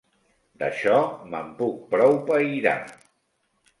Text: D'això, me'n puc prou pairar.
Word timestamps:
D'això, 0.61 0.95
me'n 1.33 1.53
puc 1.61 1.85
prou 1.93 2.17
pairar. 2.31 2.77